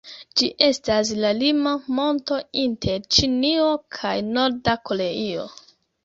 [0.39, 3.67] Ĝi estas la lima monto inter Ĉinio
[3.97, 5.45] kaj Norda Koreio.